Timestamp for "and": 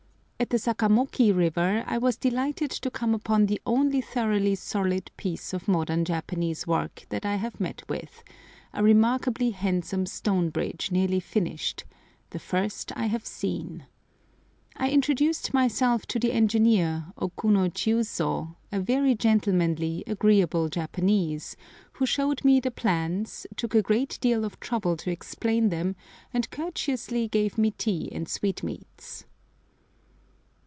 26.33-26.49, 28.11-28.27